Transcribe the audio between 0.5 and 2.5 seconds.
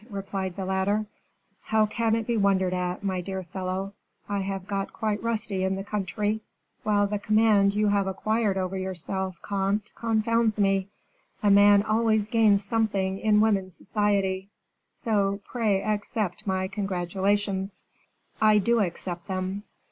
the latter. "How can it be